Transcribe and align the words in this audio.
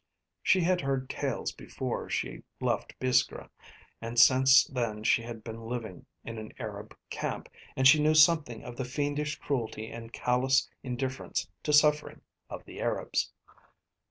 She 0.41 0.61
had 0.61 0.81
heard 0.81 1.11
tales 1.11 1.51
before 1.51 2.09
she 2.09 2.41
left 2.59 2.97
Biskra, 2.99 3.51
and 4.01 4.17
since 4.17 4.63
then 4.65 5.03
she 5.03 5.21
had 5.21 5.43
been 5.43 5.61
living 5.61 6.07
in 6.23 6.39
an 6.39 6.53
Arab 6.57 6.97
camp, 7.11 7.47
and 7.75 7.87
she 7.87 8.01
knew 8.01 8.15
something 8.15 8.63
of 8.63 8.77
the 8.77 8.83
fiendish 8.83 9.35
cruelty 9.37 9.91
and 9.91 10.11
callous 10.11 10.67
indifference 10.81 11.47
to 11.61 11.71
suffering 11.71 12.21
of 12.49 12.65
the 12.65 12.81
Arabs. 12.81 13.31